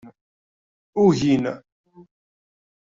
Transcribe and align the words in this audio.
Ugin. 1.03 1.45